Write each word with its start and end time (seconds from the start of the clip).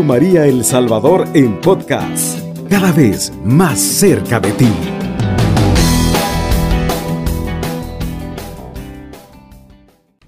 María 0.00 0.46
El 0.46 0.64
Salvador 0.64 1.28
en 1.34 1.60
podcast, 1.60 2.40
cada 2.70 2.92
vez 2.92 3.30
más 3.44 3.78
cerca 3.78 4.40
de 4.40 4.50
ti. 4.52 5.01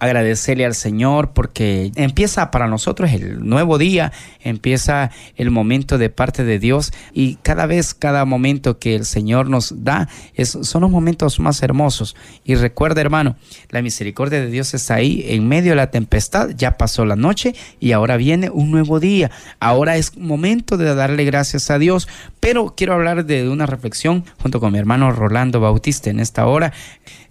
Agradecerle 0.05 0.65
al 0.65 0.75
Señor 0.75 1.33
porque 1.33 1.91
empieza 1.97 2.51
para 2.51 2.69
nosotros 2.69 3.13
el 3.13 3.47
nuevo 3.47 3.79
día, 3.79 4.13
empieza 4.41 5.11
el 5.37 5.51
momento 5.51 5.99
de 5.99 6.11
parte 6.11 6.45
de 6.45 6.59
Dios 6.59 6.93
y 7.13 7.37
cada 7.37 7.67
vez, 7.67 7.95
cada 7.95 8.25
momento 8.25 8.79
que 8.79 8.95
el 8.95 9.05
Señor 9.05 9.49
nos 9.49 9.85
da 9.85 10.09
son 10.45 10.83
los 10.83 10.91
momentos 10.91 11.41
más 11.41 11.63
hermosos. 11.63 12.17
Y 12.45 12.55
recuerda 12.55 13.01
hermano, 13.01 13.37
la 13.71 13.83
misericordia 13.83 14.41
de 14.41 14.51
Dios 14.51 14.75
está 14.75 14.95
ahí 14.95 15.25
en 15.29 15.49
medio 15.49 15.73
de 15.73 15.77
la 15.77 15.91
tempestad, 15.91 16.51
ya 16.51 16.77
pasó 16.77 17.05
la 17.05 17.17
noche 17.17 17.55
y 17.81 17.93
ahora 17.93 18.17
viene 18.17 18.51
un 18.51 18.71
nuevo 18.71 19.01
día. 19.01 19.31
Ahora 19.61 19.97
es 19.97 20.17
momento 20.17 20.77
de 20.77 20.95
darle 20.95 21.25
gracias 21.25 21.71
a 21.71 21.79
Dios, 21.79 22.09
pero 22.41 22.75
quiero 22.77 22.95
hablar 22.95 23.25
de 23.25 23.49
una 23.49 23.67
reflexión 23.67 24.25
junto 24.43 24.61
con 24.61 24.73
mi 24.73 24.79
hermano 24.79 25.13
Rolando 25.13 25.61
Bautista 25.61 26.11
en 26.11 26.21
esta 26.21 26.47
hora. 26.47 26.73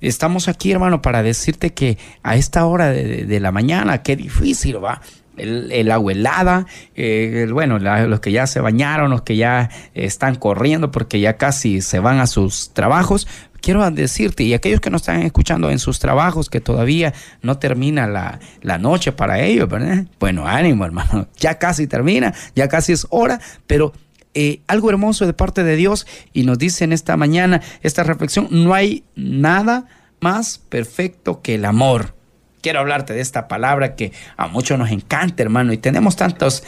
Estamos 0.01 0.47
aquí 0.47 0.71
hermano 0.71 1.01
para 1.01 1.23
decirte 1.23 1.73
que 1.73 1.97
a 2.23 2.35
esta 2.35 2.62
hora 2.65 2.89
de, 2.89 3.39
la 3.39 3.51
mañana, 3.51 4.03
qué 4.03 4.15
difícil 4.15 4.83
va. 4.83 5.01
El, 5.35 5.71
el, 5.71 5.89
agua 5.89 6.11
helada, 6.11 6.67
eh, 6.95 7.47
bueno, 7.51 7.79
los 7.79 8.19
que 8.19 8.31
ya 8.31 8.45
se 8.45 8.59
bañaron, 8.59 9.09
los 9.09 9.23
que 9.23 9.35
ya 9.35 9.71
están 9.95 10.35
corriendo 10.35 10.91
porque 10.91 11.19
ya 11.19 11.37
casi 11.37 11.81
se 11.81 11.99
van 11.99 12.19
a 12.19 12.27
sus 12.27 12.71
trabajos. 12.73 13.27
Quiero 13.59 13.89
decirte, 13.89 14.43
y 14.43 14.53
aquellos 14.53 14.79
que 14.79 14.91
no 14.91 14.97
están 14.97 15.23
escuchando 15.23 15.71
en 15.71 15.79
sus 15.79 15.97
trabajos, 15.97 16.49
que 16.49 16.61
todavía 16.61 17.13
no 17.41 17.57
termina 17.57 18.05
la, 18.05 18.39
la 18.61 18.77
noche 18.77 19.11
para 19.11 19.39
ellos, 19.39 19.67
¿verdad? 19.67 20.05
Bueno, 20.19 20.45
ánimo, 20.45 20.85
hermano, 20.85 21.27
ya 21.37 21.57
casi 21.57 21.87
termina, 21.87 22.33
ya 22.55 22.67
casi 22.67 22.91
es 22.91 23.07
hora, 23.09 23.39
pero 23.65 23.93
eh, 24.35 24.61
algo 24.65 24.89
hermoso 24.89 25.27
de 25.27 25.33
parte 25.33 25.63
de 25.63 25.75
Dios 25.75 26.07
y 26.33 26.43
nos 26.43 26.57
dice 26.57 26.83
en 26.83 26.91
esta 26.91 27.17
mañana, 27.17 27.61
esta 27.83 28.03
reflexión, 28.03 28.47
no 28.49 28.73
hay 28.73 29.03
nada 29.15 29.85
más 30.21 30.57
perfecto 30.57 31.41
que 31.43 31.55
el 31.55 31.65
amor 31.65 32.15
quiero 32.63 32.79
hablarte 32.79 33.13
de 33.13 33.21
esta 33.21 33.47
palabra 33.47 33.95
que 33.95 34.13
a 34.37 34.47
muchos 34.47 34.79
nos 34.79 34.89
encanta, 34.89 35.43
hermano, 35.43 35.73
y 35.73 35.77
tenemos 35.77 36.15
tantas 36.15 36.63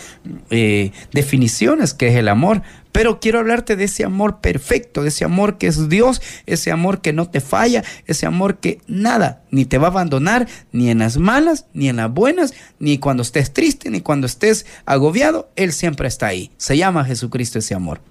eh, 0.52 0.91
definiciones 1.11 1.95
que 1.95 2.09
es 2.09 2.15
el 2.15 2.27
amor, 2.27 2.61
pero 2.91 3.19
quiero 3.19 3.39
hablarte 3.39 3.75
de 3.75 3.85
ese 3.85 4.03
amor 4.03 4.41
perfecto, 4.41 5.02
de 5.02 5.09
ese 5.09 5.25
amor 5.25 5.57
que 5.57 5.67
es 5.67 5.89
Dios, 5.89 6.21
ese 6.45 6.71
amor 6.71 7.02
que 7.02 7.13
no 7.13 7.29
te 7.29 7.39
falla, 7.41 7.83
ese 8.05 8.25
amor 8.25 8.57
que 8.57 8.79
nada, 8.87 9.41
ni 9.52 9.65
te 9.65 9.77
va 9.77 9.87
a 9.87 9.91
abandonar, 9.91 10.47
ni 10.71 10.89
en 10.89 10.99
las 10.99 11.17
malas, 11.17 11.65
ni 11.73 11.89
en 11.89 11.95
las 11.95 12.11
buenas, 12.11 12.53
ni 12.77 12.99
cuando 12.99 13.23
estés 13.23 13.53
triste, 13.53 13.89
ni 13.89 14.02
cuando 14.02 14.27
estés 14.27 14.65
agobiado, 14.85 15.49
Él 15.55 15.71
siempre 15.71 16.07
está 16.07 16.27
ahí. 16.27 16.52
Se 16.57 16.77
llama 16.77 17.05
Jesucristo 17.05 17.59
ese 17.59 17.73
amor. 17.73 18.02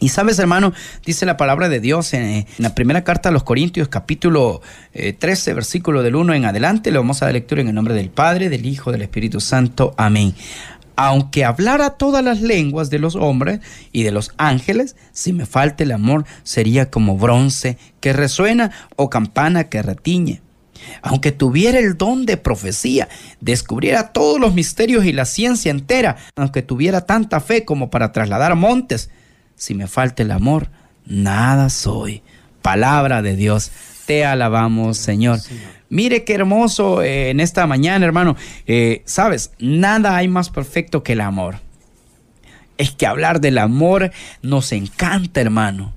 Y 0.00 0.08
sabes, 0.08 0.38
hermano, 0.38 0.72
dice 1.04 1.26
la 1.26 1.36
palabra 1.36 1.68
de 1.68 1.78
Dios 1.78 2.14
en, 2.14 2.46
la 2.56 2.74
primera 2.74 3.04
carta 3.04 3.28
a 3.28 3.32
los 3.32 3.42
Corintios, 3.42 3.88
capítulo 3.88 4.62
13, 4.92 5.50
eh, 5.50 5.54
versículo 5.54 6.02
del 6.02 6.16
1 6.16 6.32
en 6.32 6.46
adelante. 6.46 6.90
Le 6.90 6.96
vamos 6.96 7.20
a 7.20 7.26
dar 7.26 7.34
lectura 7.34 7.60
en 7.60 7.68
el 7.68 7.74
nombre 7.74 7.92
del 7.92 8.08
Padre, 8.08 8.48
del 8.48 8.64
Hijo, 8.64 8.92
del 8.92 9.02
Espíritu 9.02 9.40
Santo. 9.40 9.94
Amén. 9.98 10.34
Aunque 10.96 11.44
hablara 11.44 11.90
todas 11.90 12.24
las 12.24 12.40
lenguas 12.40 12.88
de 12.88 12.98
los 12.98 13.14
hombres 13.14 13.60
y 13.92 14.02
de 14.02 14.10
los 14.10 14.32
ángeles, 14.38 14.96
si 15.12 15.34
me 15.34 15.44
falta 15.44 15.84
el 15.84 15.92
amor, 15.92 16.24
sería 16.44 16.90
como 16.90 17.18
bronce 17.18 17.76
que 18.00 18.14
resuena 18.14 18.70
o 18.96 19.10
campana 19.10 19.64
que 19.64 19.82
retiñe. 19.82 20.40
Aunque 21.02 21.30
tuviera 21.30 21.78
el 21.78 21.98
don 21.98 22.24
de 22.24 22.38
profecía, 22.38 23.10
descubriera 23.40 24.14
todos 24.14 24.40
los 24.40 24.54
misterios 24.54 25.04
y 25.04 25.12
la 25.12 25.26
ciencia 25.26 25.70
entera, 25.70 26.16
aunque 26.36 26.62
tuviera 26.62 27.02
tanta 27.02 27.40
fe 27.40 27.66
como 27.66 27.90
para 27.90 28.12
trasladar 28.12 28.54
montes, 28.56 29.10
si 29.60 29.74
me 29.74 29.86
falta 29.86 30.22
el 30.22 30.30
amor, 30.30 30.68
nada 31.04 31.68
soy. 31.68 32.22
Palabra 32.62 33.20
de 33.20 33.36
Dios, 33.36 33.70
te 34.06 34.24
alabamos, 34.24 34.96
Señor. 34.96 35.38
Mire 35.90 36.24
qué 36.24 36.32
hermoso 36.32 37.02
eh, 37.02 37.28
en 37.28 37.40
esta 37.40 37.66
mañana, 37.66 38.06
hermano. 38.06 38.36
Eh, 38.66 39.02
Sabes, 39.04 39.52
nada 39.58 40.16
hay 40.16 40.28
más 40.28 40.48
perfecto 40.48 41.02
que 41.02 41.12
el 41.12 41.20
amor. 41.20 41.56
Es 42.78 42.92
que 42.92 43.06
hablar 43.06 43.42
del 43.42 43.58
amor 43.58 44.12
nos 44.40 44.72
encanta, 44.72 45.42
hermano. 45.42 45.92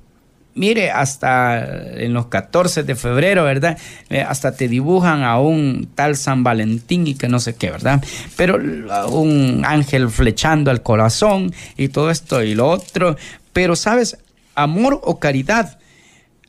Mire, 0.56 0.92
hasta 0.92 1.96
en 1.96 2.14
los 2.14 2.26
14 2.28 2.84
de 2.84 2.96
febrero, 2.96 3.46
¿verdad? 3.46 3.78
Eh, 4.10 4.22
hasta 4.22 4.56
te 4.56 4.68
dibujan 4.68 5.24
a 5.24 5.40
un 5.40 5.88
tal 5.96 6.18
San 6.18 6.44
Valentín 6.44 7.08
y 7.08 7.16
que 7.16 7.30
no 7.30 7.40
sé 7.40 7.56
qué, 7.56 7.72
¿verdad? 7.72 8.04
Pero 8.36 8.60
un 9.08 9.64
ángel 9.66 10.10
flechando 10.10 10.70
al 10.70 10.84
corazón 10.84 11.54
y 11.78 11.88
todo 11.88 12.12
esto 12.12 12.44
y 12.44 12.56
lo 12.56 12.68
otro. 12.68 13.16
Pero, 13.54 13.76
¿sabes? 13.76 14.18
Amor 14.56 15.00
o 15.04 15.20
caridad. 15.20 15.80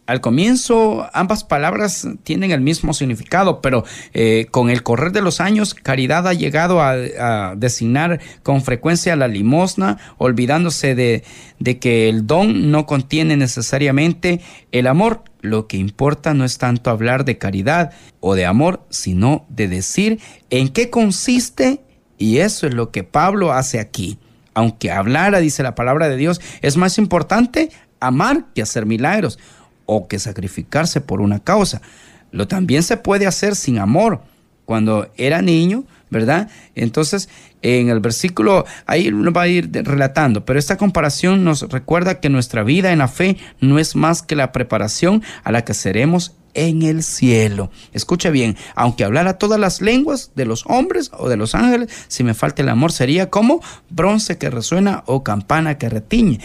Al 0.06 0.20
comienzo 0.20 1.08
ambas 1.14 1.44
palabras 1.44 2.06
tienen 2.24 2.50
el 2.50 2.60
mismo 2.60 2.92
significado, 2.92 3.62
pero 3.62 3.84
eh, 4.12 4.48
con 4.50 4.68
el 4.68 4.82
correr 4.82 5.12
de 5.12 5.22
los 5.22 5.40
años, 5.40 5.72
caridad 5.72 6.28
ha 6.28 6.34
llegado 6.34 6.82
a, 6.82 7.54
designar 7.56 8.20
con 8.42 8.60
frecuencia 8.60 9.16
la 9.16 9.28
limosna, 9.28 9.96
olvidándose 10.18 10.94
de, 10.94 11.24
de 11.58 11.78
que 11.78 12.10
el 12.10 12.26
don 12.26 12.70
no 12.70 12.84
contiene 12.84 13.38
necesariamente 13.38 14.42
el 14.72 14.88
amor. 14.88 15.22
Lo 15.40 15.68
que 15.68 15.78
importa 15.78 16.34
no 16.34 16.44
es 16.44 16.58
tanto 16.58 16.90
hablar 16.90 17.24
de 17.24 17.38
caridad 17.38 17.92
o 18.20 18.34
de 18.34 18.44
amor, 18.44 18.84
sino 18.90 19.46
de 19.48 19.68
decir 19.68 20.20
en 20.50 20.68
qué 20.68 20.90
consiste, 20.90 21.80
y 22.18 22.38
eso 22.38 22.66
es 22.66 22.74
lo 22.74 22.90
que 22.90 23.04
Pablo 23.04 23.52
hace 23.52 23.80
aquí 23.80 24.18
aunque 24.54 24.90
hablara, 24.90 25.40
dice 25.40 25.62
la 25.62 25.74
palabra 25.74 26.08
de 26.08 26.16
Dios, 26.16 26.40
es 26.62 26.76
más 26.76 26.98
importante 26.98 27.70
amar 28.00 28.46
que 28.54 28.62
hacer 28.62 28.86
milagros 28.86 29.38
o 29.86 30.08
que 30.08 30.18
sacrificarse 30.18 31.00
por 31.00 31.20
una 31.20 31.40
causa. 31.40 31.82
Lo 32.30 32.48
también 32.48 32.82
se 32.82 32.96
puede 32.96 33.26
hacer 33.26 33.56
sin 33.56 33.78
amor. 33.78 34.22
Cuando 34.64 35.10
era 35.18 35.42
niño, 35.42 35.84
¿verdad? 36.08 36.48
Entonces, 36.74 37.28
en 37.60 37.90
el 37.90 38.00
versículo, 38.00 38.64
ahí 38.86 39.10
lo 39.10 39.30
va 39.30 39.42
a 39.42 39.48
ir 39.48 39.70
relatando, 39.72 40.44
pero 40.46 40.58
esta 40.58 40.78
comparación 40.78 41.44
nos 41.44 41.68
recuerda 41.68 42.20
que 42.20 42.30
nuestra 42.30 42.62
vida 42.62 42.92
en 42.92 43.00
la 43.00 43.08
fe 43.08 43.36
no 43.60 43.78
es 43.78 43.94
más 43.94 44.22
que 44.22 44.36
la 44.36 44.52
preparación 44.52 45.22
a 45.42 45.52
la 45.52 45.64
que 45.64 45.74
seremos 45.74 46.34
en 46.54 46.82
el 46.82 47.02
cielo. 47.02 47.70
Escucha 47.92 48.30
bien, 48.30 48.56
aunque 48.74 49.04
hablara 49.04 49.38
todas 49.38 49.60
las 49.60 49.80
lenguas 49.80 50.32
de 50.34 50.46
los 50.46 50.64
hombres 50.66 51.10
o 51.16 51.28
de 51.28 51.36
los 51.36 51.54
ángeles, 51.54 51.90
si 52.08 52.24
me 52.24 52.34
falta 52.34 52.62
el 52.62 52.68
amor 52.68 52.92
sería 52.92 53.30
como 53.30 53.60
bronce 53.90 54.38
que 54.38 54.50
resuena 54.50 55.02
o 55.06 55.22
campana 55.22 55.78
que 55.78 55.88
retiñe. 55.88 56.40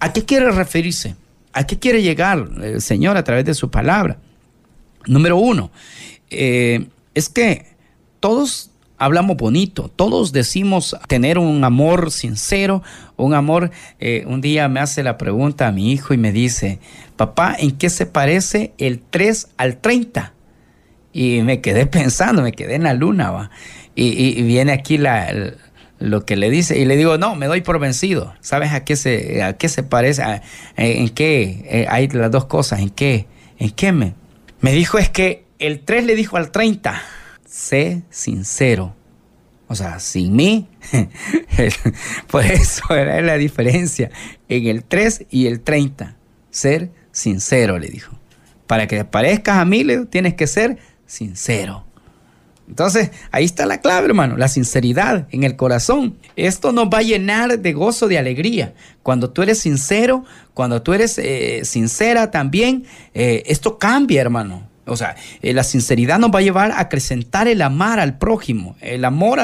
¿A 0.00 0.12
qué 0.12 0.24
quiere 0.24 0.50
referirse? 0.50 1.16
¿A 1.52 1.66
qué 1.66 1.78
quiere 1.78 2.02
llegar 2.02 2.48
el 2.62 2.80
Señor 2.80 3.16
a 3.16 3.24
través 3.24 3.44
de 3.44 3.54
su 3.54 3.70
palabra? 3.70 4.18
Número 5.06 5.36
uno, 5.36 5.70
eh, 6.30 6.88
es 7.14 7.28
que 7.28 7.66
todos 8.20 8.70
hablamos 8.98 9.36
bonito, 9.36 9.90
todos 9.94 10.32
decimos 10.32 10.96
tener 11.06 11.38
un 11.38 11.64
amor 11.64 12.10
sincero, 12.10 12.82
un 13.16 13.34
amor, 13.34 13.70
eh, 14.00 14.24
un 14.26 14.40
día 14.40 14.68
me 14.68 14.80
hace 14.80 15.02
la 15.02 15.16
pregunta 15.16 15.68
a 15.68 15.72
mi 15.72 15.92
hijo 15.92 16.14
y 16.14 16.18
me 16.18 16.32
dice, 16.32 16.80
papá, 17.16 17.56
¿en 17.58 17.72
qué 17.72 17.90
se 17.90 18.06
parece 18.06 18.72
el 18.78 19.00
3 19.00 19.48
al 19.56 19.78
30? 19.78 20.34
Y 21.12 21.42
me 21.42 21.60
quedé 21.60 21.86
pensando, 21.86 22.42
me 22.42 22.52
quedé 22.52 22.74
en 22.74 22.82
la 22.82 22.94
luna, 22.94 23.30
¿va? 23.30 23.50
Y, 23.94 24.42
viene 24.42 24.70
aquí 24.70 24.96
la, 24.96 25.54
lo 25.98 26.24
que 26.24 26.36
le 26.36 26.50
dice 26.50 26.78
y 26.78 26.84
le 26.84 26.96
digo, 26.96 27.18
no, 27.18 27.34
me 27.34 27.46
doy 27.46 27.62
por 27.62 27.80
vencido. 27.80 28.32
¿Sabes 28.40 28.70
a 28.72 28.84
qué 28.84 28.94
se, 28.94 29.42
a 29.42 29.54
qué 29.54 29.68
se 29.68 29.82
parece? 29.82 30.22
¿En 30.76 31.08
qué? 31.08 31.64
Eh, 31.68 31.86
hay 31.88 32.06
las 32.06 32.30
dos 32.30 32.44
cosas, 32.44 32.78
¿en 32.78 32.90
qué? 32.90 33.26
¿En 33.58 33.70
qué 33.70 33.90
me? 33.90 34.14
Me 34.60 34.72
dijo 34.72 34.98
es 34.98 35.08
que 35.08 35.46
el 35.58 35.80
3 35.80 36.04
le 36.04 36.14
dijo 36.14 36.36
al 36.36 36.52
30 36.52 37.02
sé 37.48 38.02
sincero. 38.10 38.94
O 39.66 39.74
sea, 39.74 39.98
sin 40.00 40.34
mí. 40.34 40.68
Por 42.30 42.44
eso 42.44 42.94
era 42.94 43.20
la 43.20 43.36
diferencia 43.36 44.10
en 44.48 44.66
el 44.66 44.84
3 44.84 45.26
y 45.30 45.46
el 45.46 45.60
30. 45.60 46.16
Ser 46.50 46.90
sincero, 47.12 47.78
le 47.78 47.88
dijo. 47.88 48.16
Para 48.66 48.86
que 48.86 49.04
parezcas 49.04 49.58
a 49.58 49.64
mí, 49.64 49.84
tienes 50.10 50.34
que 50.34 50.46
ser 50.46 50.78
sincero. 51.06 51.84
Entonces, 52.68 53.10
ahí 53.30 53.46
está 53.46 53.64
la 53.64 53.80
clave, 53.80 54.08
hermano, 54.08 54.36
la 54.36 54.48
sinceridad 54.48 55.26
en 55.30 55.42
el 55.44 55.56
corazón. 55.56 56.18
Esto 56.36 56.72
nos 56.72 56.88
va 56.88 56.98
a 56.98 57.02
llenar 57.02 57.58
de 57.58 57.72
gozo, 57.72 58.08
de 58.08 58.18
alegría. 58.18 58.74
Cuando 59.02 59.30
tú 59.30 59.42
eres 59.42 59.58
sincero, 59.58 60.24
cuando 60.52 60.82
tú 60.82 60.92
eres 60.92 61.16
eh, 61.18 61.62
sincera 61.64 62.30
también, 62.30 62.84
eh, 63.14 63.42
esto 63.46 63.78
cambia, 63.78 64.20
hermano. 64.20 64.68
O 64.88 64.96
sea, 64.96 65.16
eh, 65.42 65.52
la 65.52 65.64
sinceridad 65.64 66.18
nos 66.18 66.30
va 66.30 66.40
a 66.40 66.42
llevar 66.42 66.72
a 66.72 66.80
acrecentar 66.80 67.48
el 67.48 67.62
amar 67.62 68.00
al 68.00 68.18
prójimo, 68.18 68.76
el 68.80 69.04
amor 69.04 69.38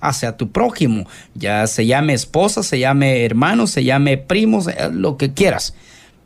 hacia 0.00 0.36
tu 0.36 0.50
prójimo, 0.50 1.06
ya 1.34 1.66
se 1.66 1.86
llame 1.86 2.14
esposa, 2.14 2.62
se 2.62 2.78
llame 2.78 3.24
hermano, 3.24 3.66
se 3.66 3.84
llame 3.84 4.16
primo, 4.18 4.62
lo 4.92 5.16
que 5.16 5.32
quieras. 5.32 5.74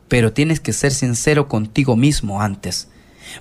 Pero 0.07 0.33
tienes 0.33 0.59
que 0.59 0.73
ser 0.73 0.91
sincero 0.91 1.47
contigo 1.47 1.95
mismo 1.95 2.41
antes. 2.41 2.89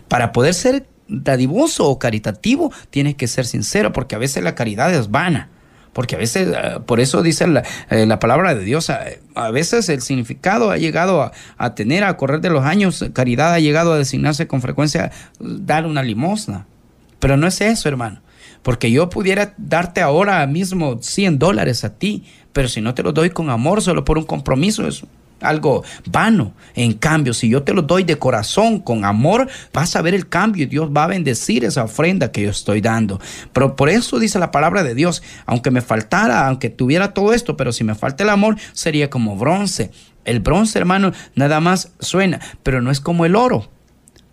Para 0.09 0.33
poder 0.33 0.55
ser 0.55 0.87
dadivoso 1.09 1.89
o 1.89 1.99
caritativo, 1.99 2.73
tienes 2.91 3.15
que 3.15 3.29
ser 3.29 3.47
sincero, 3.47 3.93
porque 3.93 4.15
a 4.15 4.19
veces 4.19 4.43
la 4.43 4.55
caridad 4.55 4.93
es 4.95 5.11
vana. 5.11 5.51
Porque 5.95 6.17
a 6.17 6.19
veces, 6.19 6.49
eh, 6.55 6.81
por 6.85 7.01
eso 7.01 7.23
dice 7.23 7.47
la, 7.47 7.63
eh, 7.89 8.05
la 8.05 8.19
palabra 8.19 8.55
de 8.55 8.65
Dios, 8.65 8.91
a, 8.91 9.05
a, 9.35 9.51
veces 9.51 9.89
el 9.89 10.03
significado 10.03 10.71
ha 10.71 10.77
llegado 10.77 11.33
a, 11.57 11.75
tener, 11.75 12.05
a 12.05 12.17
correr 12.19 12.43
de 12.43 12.51
los 12.51 12.65
años, 12.65 13.03
caridad 13.15 13.55
ha 13.55 13.61
llegado 13.61 13.95
a 13.95 13.99
designarse 13.99 14.47
con 14.47 14.61
frecuencia 14.61 15.11
dar 15.39 15.87
una 15.87 16.03
limosna. 16.03 16.67
Pero 17.21 17.39
no 17.39 17.47
es 17.47 17.61
eso, 17.63 17.89
hermano. 17.89 18.21
Porque 18.63 18.91
yo 18.91 19.09
pudiera 19.09 19.55
darte 19.57 20.03
ahora 20.03 20.47
mismo 20.47 20.99
100 21.01 21.39
dólares 21.39 21.85
a 21.85 21.97
ti, 21.97 22.25
pero 22.53 22.69
si 22.69 22.81
no 22.81 22.95
te 22.95 23.03
lo 23.03 23.13
doy 23.13 23.31
con 23.31 23.51
amor, 23.51 23.81
solo 23.81 24.05
por 24.05 24.19
un 24.19 24.25
compromiso, 24.25 24.87
es 24.87 25.05
algo 25.45 25.85
vano. 26.07 26.53
En 26.75 26.95
cambio, 26.95 27.35
si 27.35 27.49
yo 27.49 27.63
te 27.63 27.73
lo 27.73 27.83
doy 27.83 28.05
de 28.05 28.19
corazón, 28.19 28.81
con 28.81 29.05
amor, 29.05 29.49
vas 29.73 29.95
a 29.97 30.03
ver 30.03 30.15
el 30.15 30.29
cambio 30.29 30.65
y 30.65 30.67
Dios 30.67 30.91
va 30.95 31.05
a 31.05 31.09
bendecir 31.09 31.65
esa 31.65 31.85
ofrenda 31.85 32.33
que 32.33 32.43
yo 32.43 32.51
estoy 32.51 32.81
dando. 32.81 33.21
Pero 33.53 33.77
por 33.77 33.89
eso 33.89 34.19
dice 34.19 34.39
la 34.39 34.51
palabra 34.51 34.83
de 34.83 34.95
Dios, 34.95 35.23
aunque 35.47 35.71
me 35.71 35.81
faltara, 35.81 36.47
aunque 36.47 36.71
tuviera 36.71 37.15
todo 37.15 37.33
esto, 37.33 37.57
pero 37.57 37.73
si 37.73 37.85
me 37.85 37.95
falta 37.95 38.25
el 38.25 38.31
amor, 38.31 38.57
sería 38.73 39.11
como 39.11 39.37
bronce. 39.37 39.91
El 40.25 40.41
bronce, 40.41 40.79
hermano, 40.79 41.13
nada 41.35 41.61
más 41.61 41.93
suena, 42.01 42.41
pero 42.63 42.81
no 42.81 42.91
es 42.91 43.01
como 43.01 43.25
el 43.27 43.37
oro, 43.37 43.69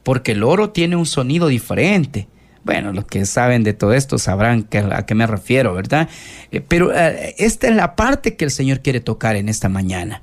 porque 0.04 0.31
el 0.31 0.44
oro 0.44 0.69
tiene 0.69 0.96
un 0.96 1.06
sonido 1.06 1.48
diferente. 1.48 2.28
Bueno, 2.64 2.94
los 2.94 3.06
que 3.06 3.25
saben 3.25 3.64
de 3.64 3.74
todo 3.74 3.94
esto 3.94 4.18
sabrán 4.18 4.68
a 4.92 5.06
qué 5.06 5.16
me 5.16 5.25
refiero, 5.25 5.74
¿verdad? 5.74 6.07
Eh, 6.52 6.62
pero 6.62 6.94
eh, 6.96 7.36
esta 7.40 7.68
es 7.68 7.75
la 7.75 7.96
parte 7.96 8.36
que 8.36 8.46
el 8.46 8.52
Señor 8.52 8.81
quiere 8.81 9.00
tocar 9.00 9.36
en 9.36 9.50
esta 9.50 9.68
mañana. 9.68 10.22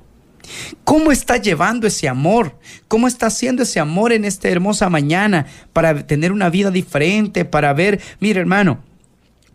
¿Cómo 0.83 1.11
está 1.11 1.37
llevando 1.37 1.87
ese 1.87 2.07
amor? 2.07 2.57
¿Cómo 2.87 3.07
está 3.07 3.27
haciendo 3.27 3.63
ese 3.63 3.79
amor 3.79 4.13
en 4.13 4.25
esta 4.25 4.49
hermosa 4.49 4.89
mañana 4.89 5.45
para 5.73 6.05
tener 6.05 6.31
una 6.31 6.49
vida 6.49 6.71
diferente, 6.71 7.45
para 7.45 7.73
ver, 7.73 7.99
mire 8.19 8.39
hermano, 8.39 8.79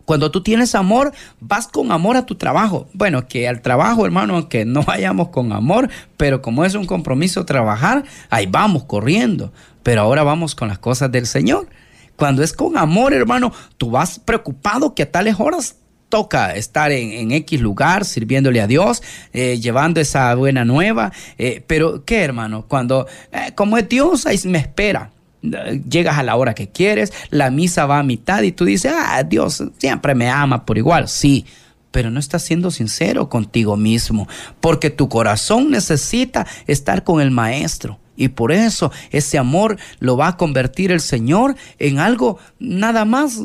cuando 0.05 0.29
tú 0.29 0.41
tienes 0.41 0.75
amor, 0.75 1.11
vas 1.39 1.67
con 1.67 1.91
amor 1.91 2.15
a 2.15 2.25
tu 2.25 2.35
trabajo. 2.35 2.87
Bueno, 2.93 3.27
que 3.27 3.47
al 3.47 3.61
trabajo, 3.61 4.05
hermano, 4.05 4.47
que 4.47 4.63
no 4.63 4.83
vayamos 4.87 5.29
con 5.29 5.51
amor, 5.51 5.89
pero 6.15 6.41
como 6.41 6.63
es 6.63 6.75
un 6.75 6.85
compromiso 6.85 7.45
trabajar, 7.45 8.05
ahí 8.29 8.45
vamos 8.45 8.85
corriendo. 8.85 9.51
Pero 9.83 10.01
ahora 10.01 10.23
vamos 10.23 10.55
con 10.55 10.67
las 10.67 10.77
cosas 10.77 11.11
del 11.11 11.25
Señor. 11.25 11.67
Cuando 12.15 12.43
es 12.43 12.53
con 12.53 12.77
amor, 12.77 13.13
hermano, 13.13 13.51
tú 13.77 13.91
vas 13.91 14.19
preocupado 14.19 14.95
que 14.95 15.03
a 15.03 15.11
tales 15.11 15.35
horas 15.39 15.75
toca 16.15 16.55
estar 16.55 16.93
en, 16.93 17.33
X 17.33 17.59
lugar 17.59 18.05
sirviéndole 18.05 18.61
a 18.61 18.67
Dios, 18.67 19.03
eh, 19.33 19.59
llevando 19.59 19.99
esa 19.99 20.33
buena 20.35 20.63
nueva. 20.63 21.11
Eh, 21.37 21.61
pero, 21.67 22.05
¿qué, 22.05 22.23
hermano? 22.23 22.63
Cuando, 22.69 23.05
eh, 23.33 23.51
como 23.53 23.77
es 23.77 23.89
Dios, 23.89 24.25
me 24.45 24.59
espera. 24.59 25.11
Llegas 25.41 26.17
a 26.17 26.23
la 26.23 26.37
hora 26.37 26.55
que 26.55 26.69
quieres, 26.69 27.11
la 27.31 27.51
misa 27.51 27.85
va 27.85 27.99
a 27.99 28.03
mitad 28.03 28.43
y 28.43 28.53
tú 28.53 28.63
dices, 28.63 28.93
ah, 28.95 29.23
Dios 29.23 29.61
siempre 29.77 30.15
me 30.15 30.29
ama 30.29 30.65
por 30.65 30.77
igual. 30.77 31.09
Sí, 31.09 31.45
pero 31.91 32.09
no 32.09 32.21
estás 32.21 32.43
siendo 32.43 32.71
sincero 32.71 33.27
contigo 33.27 33.75
mismo, 33.75 34.29
porque 34.61 34.91
tu 34.91 35.09
corazón 35.09 35.69
necesita 35.69 36.47
estar 36.65 37.03
con 37.03 37.19
el 37.19 37.29
Maestro. 37.29 37.99
Y 38.15 38.29
por 38.29 38.53
eso 38.53 38.89
ese 39.11 39.37
amor 39.37 39.77
lo 39.99 40.15
va 40.15 40.29
a 40.29 40.37
convertir 40.37 40.93
el 40.93 41.01
Señor 41.01 41.57
en 41.77 41.99
algo 41.99 42.39
nada 42.57 43.03
más 43.03 43.37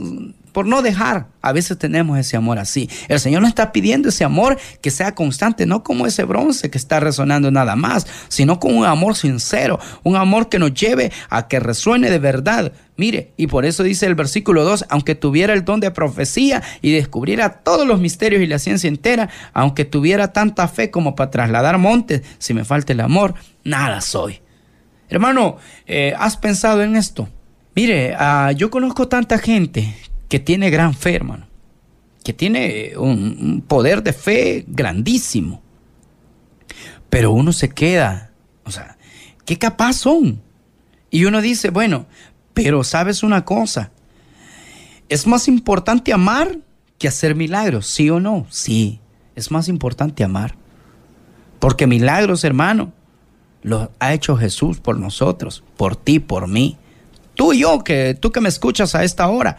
por 0.50 0.66
no 0.66 0.82
dejar. 0.82 1.28
A 1.42 1.52
veces 1.52 1.78
tenemos 1.78 2.18
ese 2.18 2.36
amor 2.36 2.58
así. 2.58 2.88
El 3.08 3.20
Señor 3.20 3.42
nos 3.42 3.48
está 3.48 3.72
pidiendo 3.72 4.10
ese 4.10 4.24
amor 4.24 4.58
que 4.80 4.90
sea 4.90 5.14
constante, 5.14 5.66
no 5.66 5.82
como 5.82 6.06
ese 6.06 6.24
bronce 6.24 6.70
que 6.70 6.78
está 6.78 7.00
resonando 7.00 7.50
nada 7.50 7.76
más, 7.76 8.06
sino 8.28 8.60
con 8.60 8.76
un 8.76 8.84
amor 8.84 9.16
sincero, 9.16 9.78
un 10.02 10.16
amor 10.16 10.48
que 10.48 10.58
nos 10.58 10.74
lleve 10.74 11.12
a 11.28 11.48
que 11.48 11.60
resuene 11.60 12.10
de 12.10 12.18
verdad. 12.18 12.72
Mire, 12.96 13.32
y 13.36 13.46
por 13.46 13.64
eso 13.64 13.82
dice 13.82 14.06
el 14.06 14.14
versículo 14.14 14.64
2, 14.64 14.86
aunque 14.90 15.14
tuviera 15.14 15.54
el 15.54 15.64
don 15.64 15.80
de 15.80 15.90
profecía 15.90 16.62
y 16.82 16.92
descubriera 16.92 17.60
todos 17.62 17.86
los 17.86 18.00
misterios 18.00 18.42
y 18.42 18.46
la 18.46 18.58
ciencia 18.58 18.88
entera, 18.88 19.30
aunque 19.54 19.84
tuviera 19.84 20.32
tanta 20.32 20.68
fe 20.68 20.90
como 20.90 21.14
para 21.14 21.30
trasladar 21.30 21.78
montes, 21.78 22.22
si 22.38 22.52
me 22.52 22.64
falta 22.64 22.92
el 22.92 23.00
amor, 23.00 23.34
nada 23.64 24.00
soy. 24.02 24.40
Hermano, 25.08 25.56
eh, 25.86 26.14
¿has 26.18 26.36
pensado 26.36 26.82
en 26.82 26.94
esto? 26.94 27.28
Mire, 27.74 28.14
uh, 28.14 28.52
yo 28.52 28.70
conozco 28.70 29.08
tanta 29.08 29.38
gente 29.38 29.94
que 30.30 30.38
tiene 30.38 30.70
gran 30.70 30.94
fe, 30.94 31.16
hermano, 31.16 31.46
que 32.24 32.32
tiene 32.32 32.92
un, 32.96 33.36
un 33.40 33.60
poder 33.60 34.02
de 34.02 34.14
fe 34.14 34.64
grandísimo. 34.66 35.60
Pero 37.10 37.32
uno 37.32 37.52
se 37.52 37.68
queda, 37.68 38.30
o 38.64 38.70
sea, 38.70 38.96
¿qué 39.44 39.58
capaz 39.58 39.94
son? 39.94 40.40
Y 41.10 41.24
uno 41.24 41.42
dice, 41.42 41.70
bueno, 41.70 42.06
pero 42.54 42.84
sabes 42.84 43.24
una 43.24 43.44
cosa, 43.44 43.90
es 45.08 45.26
más 45.26 45.48
importante 45.48 46.12
amar 46.12 46.58
que 46.98 47.08
hacer 47.08 47.34
milagros, 47.34 47.88
¿sí 47.88 48.08
o 48.08 48.20
no? 48.20 48.46
Sí, 48.50 49.00
es 49.34 49.50
más 49.50 49.68
importante 49.68 50.22
amar. 50.22 50.54
Porque 51.58 51.88
milagros, 51.88 52.44
hermano, 52.44 52.92
los 53.62 53.88
ha 53.98 54.14
hecho 54.14 54.36
Jesús 54.36 54.78
por 54.78 54.96
nosotros, 54.96 55.64
por 55.76 55.96
ti, 55.96 56.20
por 56.20 56.46
mí. 56.46 56.76
Tú 57.34 57.52
y 57.52 57.60
yo, 57.60 57.82
que 57.82 58.16
tú 58.18 58.30
que 58.30 58.40
me 58.40 58.48
escuchas 58.48 58.94
a 58.94 59.02
esta 59.02 59.26
hora, 59.28 59.58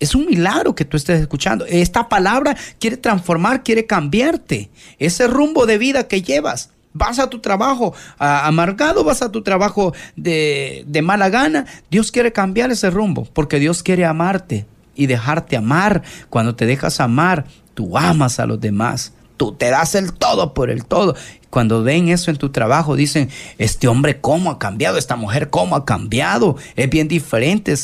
es 0.00 0.14
un 0.14 0.26
milagro 0.26 0.74
que 0.74 0.84
tú 0.84 0.96
estés 0.96 1.20
escuchando. 1.20 1.64
Esta 1.66 2.08
palabra 2.08 2.56
quiere 2.78 2.96
transformar, 2.96 3.62
quiere 3.62 3.86
cambiarte. 3.86 4.70
Ese 4.98 5.26
rumbo 5.26 5.66
de 5.66 5.78
vida 5.78 6.08
que 6.08 6.22
llevas. 6.22 6.70
Vas 6.92 7.18
a 7.18 7.28
tu 7.28 7.40
trabajo 7.40 7.94
amargado, 8.18 9.04
vas 9.04 9.20
a 9.20 9.30
tu 9.30 9.42
trabajo 9.42 9.92
de, 10.16 10.84
de 10.86 11.02
mala 11.02 11.28
gana. 11.28 11.66
Dios 11.90 12.10
quiere 12.10 12.32
cambiar 12.32 12.70
ese 12.70 12.88
rumbo 12.88 13.28
porque 13.32 13.58
Dios 13.58 13.82
quiere 13.82 14.06
amarte 14.06 14.66
y 14.94 15.06
dejarte 15.06 15.56
amar. 15.56 16.02
Cuando 16.30 16.56
te 16.56 16.64
dejas 16.64 17.00
amar, 17.00 17.44
tú 17.74 17.98
amas 17.98 18.40
a 18.40 18.46
los 18.46 18.60
demás. 18.60 19.12
Tú 19.36 19.52
te 19.52 19.70
das 19.70 19.94
el 19.94 20.12
todo 20.12 20.54
por 20.54 20.70
el 20.70 20.84
todo. 20.84 21.14
Cuando 21.50 21.82
ven 21.82 22.08
eso 22.08 22.30
en 22.30 22.36
tu 22.36 22.50
trabajo, 22.50 22.96
dicen, 22.96 23.30
este 23.56 23.88
hombre 23.88 24.20
cómo 24.20 24.50
ha 24.50 24.58
cambiado, 24.58 24.98
esta 24.98 25.16
mujer 25.16 25.48
cómo 25.48 25.76
ha 25.76 25.84
cambiado. 25.84 26.56
Es 26.74 26.90
bien 26.90 27.08
diferente. 27.08 27.74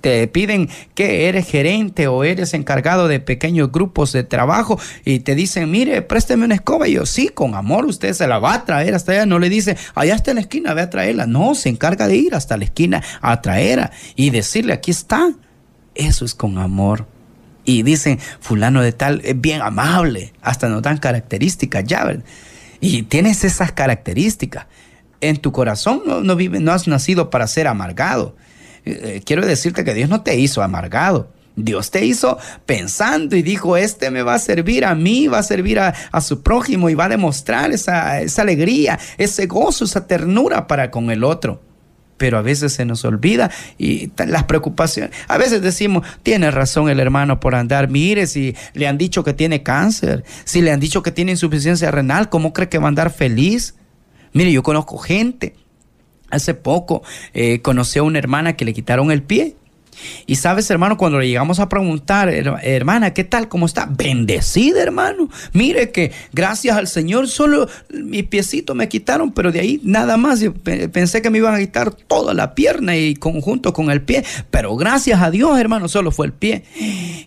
Te 0.00 0.26
piden 0.28 0.68
que 0.94 1.28
eres 1.28 1.48
gerente 1.48 2.08
o 2.08 2.24
eres 2.24 2.54
encargado 2.54 3.08
de 3.08 3.20
pequeños 3.20 3.70
grupos 3.70 4.12
de 4.12 4.24
trabajo 4.24 4.80
y 5.04 5.20
te 5.20 5.34
dicen, 5.34 5.70
mire, 5.70 6.02
présteme 6.02 6.44
una 6.44 6.56
escoba. 6.56 6.88
Y 6.88 6.94
yo, 6.94 7.06
sí, 7.06 7.28
con 7.28 7.54
amor, 7.54 7.86
usted 7.86 8.14
se 8.14 8.26
la 8.26 8.38
va 8.38 8.54
a 8.54 8.64
traer 8.64 8.94
hasta 8.94 9.12
allá. 9.12 9.26
No 9.26 9.38
le 9.38 9.48
dice, 9.48 9.76
allá 9.94 10.14
está 10.14 10.30
en 10.32 10.36
la 10.36 10.40
esquina, 10.40 10.74
ve 10.74 10.82
a 10.82 10.90
traerla. 10.90 11.26
No, 11.26 11.54
se 11.54 11.68
encarga 11.68 12.08
de 12.08 12.16
ir 12.16 12.34
hasta 12.34 12.56
la 12.56 12.64
esquina 12.64 13.02
a 13.20 13.40
traerla 13.42 13.92
y 14.16 14.30
decirle, 14.30 14.72
aquí 14.72 14.90
está. 14.90 15.32
Eso 15.94 16.24
es 16.24 16.34
con 16.34 16.58
amor 16.58 17.06
y 17.70 17.82
dicen, 17.84 18.18
fulano 18.40 18.82
de 18.82 18.90
tal 18.90 19.20
es 19.24 19.40
bien 19.40 19.62
amable, 19.62 20.32
hasta 20.42 20.68
nos 20.68 20.82
dan 20.82 20.98
características 20.98 21.84
ya, 21.84 22.04
¿verdad? 22.04 22.24
Y 22.80 23.02
tienes 23.04 23.44
esas 23.44 23.70
características. 23.70 24.66
En 25.20 25.36
tu 25.36 25.52
corazón 25.52 26.02
no, 26.04 26.20
no, 26.20 26.34
vive, 26.34 26.58
no 26.58 26.72
has 26.72 26.88
nacido 26.88 27.30
para 27.30 27.46
ser 27.46 27.68
amargado. 27.68 28.34
Eh, 28.84 29.00
eh, 29.02 29.22
quiero 29.24 29.46
decirte 29.46 29.84
que 29.84 29.94
Dios 29.94 30.08
no 30.08 30.22
te 30.22 30.36
hizo 30.36 30.62
amargado. 30.62 31.30
Dios 31.54 31.90
te 31.90 32.04
hizo 32.04 32.38
pensando 32.66 33.36
y 33.36 33.42
dijo, 33.42 33.76
este 33.76 34.10
me 34.10 34.22
va 34.22 34.34
a 34.34 34.38
servir 34.38 34.84
a 34.84 34.94
mí, 34.94 35.28
va 35.28 35.38
a 35.38 35.42
servir 35.42 35.78
a, 35.78 35.94
a 36.10 36.20
su 36.22 36.42
prójimo 36.42 36.88
y 36.90 36.94
va 36.94 37.04
a 37.04 37.10
demostrar 37.10 37.70
esa, 37.70 38.20
esa 38.20 38.42
alegría, 38.42 38.98
ese 39.18 39.46
gozo, 39.46 39.84
esa 39.84 40.06
ternura 40.06 40.66
para 40.66 40.90
con 40.90 41.10
el 41.10 41.22
otro 41.22 41.60
pero 42.20 42.36
a 42.36 42.42
veces 42.42 42.74
se 42.74 42.84
nos 42.84 43.06
olvida 43.06 43.50
y 43.78 44.12
las 44.26 44.44
preocupaciones. 44.44 45.16
A 45.26 45.38
veces 45.38 45.62
decimos, 45.62 46.06
tiene 46.22 46.50
razón 46.50 46.90
el 46.90 47.00
hermano 47.00 47.40
por 47.40 47.54
andar, 47.54 47.88
mire, 47.88 48.26
si 48.26 48.54
le 48.74 48.86
han 48.86 48.98
dicho 48.98 49.24
que 49.24 49.32
tiene 49.32 49.62
cáncer, 49.62 50.22
si 50.44 50.60
le 50.60 50.70
han 50.70 50.80
dicho 50.80 51.02
que 51.02 51.12
tiene 51.12 51.30
insuficiencia 51.30 51.90
renal, 51.90 52.28
¿cómo 52.28 52.52
cree 52.52 52.68
que 52.68 52.76
va 52.76 52.84
a 52.84 52.88
andar 52.88 53.10
feliz? 53.10 53.74
Mire, 54.34 54.52
yo 54.52 54.62
conozco 54.62 54.98
gente. 54.98 55.54
Hace 56.28 56.52
poco 56.52 57.02
eh, 57.32 57.62
conocí 57.62 57.98
a 57.98 58.02
una 58.02 58.18
hermana 58.18 58.54
que 58.54 58.66
le 58.66 58.74
quitaron 58.74 59.10
el 59.10 59.22
pie 59.22 59.56
y 60.26 60.36
sabes, 60.36 60.70
hermano, 60.70 60.96
cuando 60.96 61.18
le 61.18 61.28
llegamos 61.28 61.60
a 61.60 61.68
preguntar, 61.68 62.28
hermana, 62.28 63.12
¿qué 63.14 63.24
tal? 63.24 63.48
¿Cómo 63.48 63.66
está? 63.66 63.86
Bendecida, 63.86 64.82
hermano. 64.82 65.28
Mire 65.52 65.90
que 65.90 66.12
gracias 66.32 66.76
al 66.76 66.88
Señor 66.88 67.28
solo 67.28 67.68
mi 67.92 68.22
piecito 68.22 68.74
me 68.74 68.88
quitaron, 68.88 69.32
pero 69.32 69.52
de 69.52 69.60
ahí 69.60 69.80
nada 69.82 70.16
más. 70.16 70.40
pensé 70.92 71.22
que 71.22 71.30
me 71.30 71.38
iban 71.38 71.54
a 71.54 71.58
quitar 71.58 71.92
toda 71.92 72.34
la 72.34 72.54
pierna 72.54 72.96
y 72.96 73.14
conjunto 73.14 73.72
con 73.72 73.90
el 73.90 74.02
pie, 74.02 74.24
pero 74.50 74.76
gracias 74.76 75.22
a 75.22 75.30
Dios, 75.30 75.58
hermano, 75.58 75.88
solo 75.88 76.10
fue 76.10 76.26
el 76.26 76.32
pie. 76.32 76.64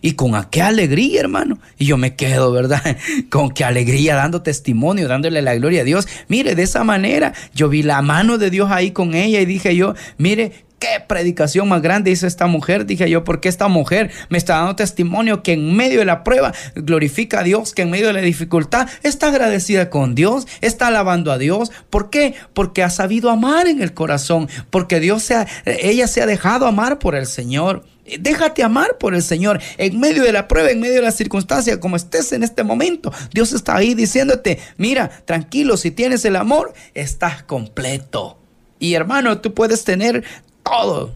Y 0.00 0.12
con 0.12 0.34
qué 0.50 0.62
alegría, 0.62 1.20
hermano. 1.20 1.58
Y 1.78 1.86
yo 1.86 1.96
me 1.96 2.14
quedo, 2.14 2.52
¿verdad? 2.52 2.82
Con 3.30 3.50
qué 3.50 3.64
alegría 3.64 4.14
dando 4.14 4.42
testimonio, 4.42 5.08
dándole 5.08 5.42
la 5.42 5.54
gloria 5.54 5.82
a 5.82 5.84
Dios. 5.84 6.08
Mire, 6.28 6.54
de 6.54 6.62
esa 6.62 6.84
manera 6.84 7.32
yo 7.54 7.68
vi 7.68 7.82
la 7.82 8.02
mano 8.02 8.38
de 8.38 8.50
Dios 8.50 8.70
ahí 8.70 8.90
con 8.90 9.14
ella 9.14 9.40
y 9.40 9.46
dije 9.46 9.76
yo, 9.76 9.94
mire, 10.18 10.64
qué 10.84 11.00
predicación 11.00 11.66
más 11.66 11.80
grande 11.80 12.10
hizo 12.10 12.26
esta 12.26 12.46
mujer, 12.46 12.84
dije 12.84 13.08
yo, 13.08 13.24
porque 13.24 13.48
esta 13.48 13.68
mujer 13.68 14.10
me 14.28 14.36
está 14.36 14.56
dando 14.56 14.76
testimonio 14.76 15.42
que 15.42 15.54
en 15.54 15.74
medio 15.74 16.00
de 16.00 16.04
la 16.04 16.22
prueba 16.24 16.52
glorifica 16.74 17.40
a 17.40 17.42
Dios, 17.42 17.72
que 17.72 17.82
en 17.82 17.90
medio 17.90 18.08
de 18.08 18.12
la 18.12 18.20
dificultad 18.20 18.86
está 19.02 19.28
agradecida 19.28 19.88
con 19.88 20.14
Dios, 20.14 20.46
está 20.60 20.88
alabando 20.88 21.32
a 21.32 21.38
Dios. 21.38 21.72
¿Por 21.88 22.10
qué? 22.10 22.34
Porque 22.52 22.82
ha 22.82 22.90
sabido 22.90 23.30
amar 23.30 23.66
en 23.66 23.80
el 23.80 23.94
corazón, 23.94 24.48
porque 24.68 25.00
Dios 25.00 25.22
se 25.22 25.46
ella 25.64 26.06
se 26.06 26.20
ha 26.20 26.26
dejado 26.26 26.66
amar 26.66 26.98
por 26.98 27.14
el 27.14 27.26
Señor. 27.26 27.86
Déjate 28.20 28.62
amar 28.62 28.98
por 28.98 29.14
el 29.14 29.22
Señor 29.22 29.62
en 29.78 29.98
medio 29.98 30.22
de 30.22 30.32
la 30.32 30.46
prueba, 30.46 30.70
en 30.70 30.80
medio 30.80 30.96
de 30.96 31.02
la 31.02 31.12
circunstancia, 31.12 31.80
como 31.80 31.96
estés 31.96 32.32
en 32.32 32.42
este 32.42 32.62
momento. 32.62 33.10
Dios 33.32 33.54
está 33.54 33.76
ahí 33.76 33.94
diciéndote, 33.94 34.58
mira, 34.76 35.08
tranquilo, 35.24 35.78
si 35.78 35.90
tienes 35.90 36.26
el 36.26 36.36
amor, 36.36 36.74
estás 36.92 37.42
completo. 37.42 38.38
Y 38.78 38.94
hermano, 38.94 39.38
tú 39.38 39.54
puedes 39.54 39.84
tener 39.84 40.24
todo, 40.64 41.14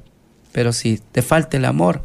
pero 0.53 0.73
si 0.73 0.99
te 1.13 1.23
falta 1.23 1.57
el 1.57 1.65
amor, 1.65 2.05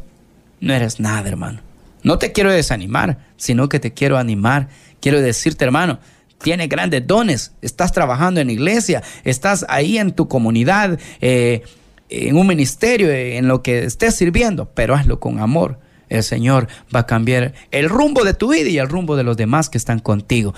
no 0.60 0.74
eres 0.74 0.98
nada, 0.98 1.28
hermano. 1.28 1.60
No 2.02 2.18
te 2.18 2.32
quiero 2.32 2.50
desanimar, 2.50 3.18
sino 3.36 3.68
que 3.68 3.80
te 3.80 3.92
quiero 3.92 4.18
animar. 4.18 4.68
Quiero 5.00 5.20
decirte, 5.20 5.64
hermano, 5.64 5.98
tienes 6.42 6.68
grandes 6.68 7.06
dones, 7.06 7.52
estás 7.62 7.92
trabajando 7.92 8.40
en 8.40 8.50
iglesia, 8.50 9.02
estás 9.24 9.64
ahí 9.68 9.98
en 9.98 10.12
tu 10.12 10.28
comunidad. 10.28 10.98
Eh, 11.20 11.62
en 12.10 12.36
un 12.36 12.46
ministerio, 12.46 13.10
en 13.10 13.48
lo 13.48 13.62
que 13.62 13.84
estés 13.84 14.14
sirviendo, 14.14 14.70
pero 14.74 14.94
hazlo 14.94 15.20
con 15.20 15.40
amor. 15.40 15.80
El 16.08 16.22
Señor 16.22 16.68
va 16.94 17.00
a 17.00 17.06
cambiar 17.06 17.54
el 17.70 17.88
rumbo 17.88 18.24
de 18.24 18.34
tu 18.34 18.52
vida 18.52 18.68
y 18.68 18.78
el 18.78 18.88
rumbo 18.88 19.16
de 19.16 19.24
los 19.24 19.36
demás 19.36 19.68
que 19.68 19.78
están 19.78 19.98
contigo. 19.98 20.54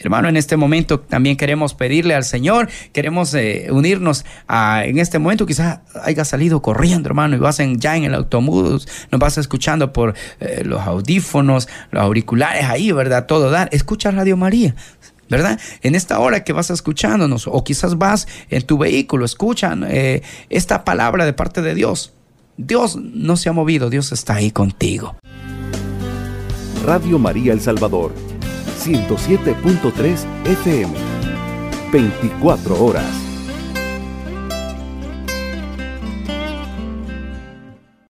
Hermano, 0.00 0.28
en 0.28 0.36
este 0.38 0.56
momento 0.56 1.00
también 1.00 1.36
queremos 1.36 1.74
pedirle 1.74 2.14
al 2.14 2.24
Señor, 2.24 2.68
queremos 2.92 3.34
eh, 3.34 3.68
unirnos 3.70 4.24
a, 4.48 4.84
en 4.86 4.98
este 4.98 5.18
momento 5.18 5.44
quizás 5.44 5.80
haya 6.02 6.24
salido 6.24 6.62
corriendo, 6.62 7.08
hermano, 7.08 7.36
y 7.36 7.38
vas 7.38 7.60
en, 7.60 7.78
ya 7.78 7.96
en 7.96 8.04
el 8.04 8.14
automóvil, 8.14 8.80
nos 9.10 9.20
vas 9.20 9.36
escuchando 9.36 9.92
por 9.92 10.14
eh, 10.40 10.62
los 10.64 10.80
audífonos, 10.80 11.68
los 11.90 12.02
auriculares 12.02 12.64
ahí, 12.64 12.92
¿verdad? 12.92 13.26
Todo 13.26 13.50
dar. 13.50 13.68
Escucha 13.72 14.10
Radio 14.10 14.36
María. 14.36 14.74
¿verdad? 15.28 15.60
En 15.82 15.94
esta 15.94 16.18
hora 16.18 16.42
que 16.42 16.52
vas 16.52 16.70
escuchándonos, 16.70 17.46
o 17.46 17.62
quizás 17.62 17.96
vas 17.96 18.26
en 18.48 18.62
tu 18.62 18.78
vehículo, 18.78 19.24
escuchan 19.24 19.86
eh, 19.88 20.22
esta 20.48 20.84
palabra 20.84 21.24
de 21.24 21.32
parte 21.32 21.62
de 21.62 21.74
Dios. 21.76 22.12
Dios 22.56 22.96
no 22.96 23.36
se 23.36 23.48
ha 23.48 23.52
movido, 23.52 23.90
Dios 23.90 24.10
está 24.10 24.34
ahí 24.34 24.50
contigo. 24.50 25.14
Radio 26.84 27.18
María 27.18 27.52
El 27.52 27.60
Salvador, 27.60 28.12
107.3 28.80 30.26
FM, 30.44 30.92
24 31.92 32.84
horas. 32.84 33.29